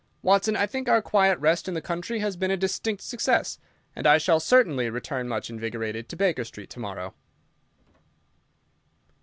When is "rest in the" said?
1.37-1.79